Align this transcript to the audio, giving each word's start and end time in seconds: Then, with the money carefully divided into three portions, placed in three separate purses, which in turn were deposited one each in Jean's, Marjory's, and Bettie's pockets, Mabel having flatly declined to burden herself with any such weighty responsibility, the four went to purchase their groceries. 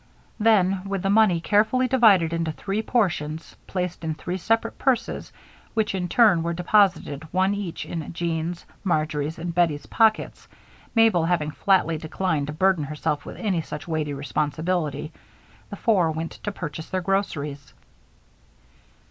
Then, 0.39 0.81
with 0.87 1.03
the 1.03 1.11
money 1.11 1.39
carefully 1.39 1.87
divided 1.87 2.33
into 2.33 2.51
three 2.51 2.81
portions, 2.81 3.55
placed 3.67 4.03
in 4.03 4.15
three 4.15 4.37
separate 4.39 4.79
purses, 4.79 5.31
which 5.75 5.93
in 5.93 6.07
turn 6.09 6.41
were 6.41 6.55
deposited 6.55 7.27
one 7.31 7.53
each 7.53 7.85
in 7.85 8.11
Jean's, 8.11 8.65
Marjory's, 8.83 9.37
and 9.37 9.53
Bettie's 9.53 9.85
pockets, 9.85 10.47
Mabel 10.95 11.25
having 11.25 11.51
flatly 11.51 11.99
declined 11.99 12.47
to 12.47 12.53
burden 12.53 12.85
herself 12.85 13.27
with 13.27 13.37
any 13.37 13.61
such 13.61 13.87
weighty 13.87 14.15
responsibility, 14.15 15.13
the 15.69 15.75
four 15.75 16.09
went 16.09 16.31
to 16.31 16.51
purchase 16.51 16.89
their 16.89 17.01
groceries. 17.01 17.75